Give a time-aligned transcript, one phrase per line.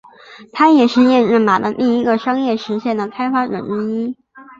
[0.51, 4.17] 他也是验证码的第一个商业实现的开发者之一。